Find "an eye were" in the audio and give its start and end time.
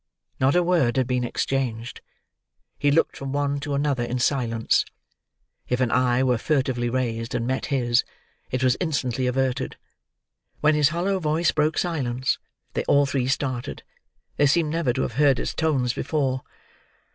5.79-6.39